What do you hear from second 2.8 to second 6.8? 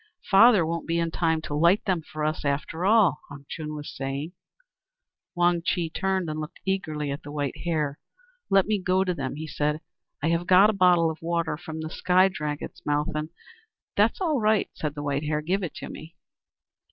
all," Han Chung was saying. Wang Chih turned, and looked